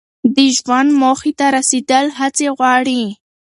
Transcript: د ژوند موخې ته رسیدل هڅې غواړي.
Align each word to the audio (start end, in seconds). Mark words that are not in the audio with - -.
د 0.35 0.37
ژوند 0.57 0.89
موخې 1.01 1.31
ته 1.39 1.45
رسیدل 1.57 2.05
هڅې 2.19 2.47
غواړي. 2.57 3.03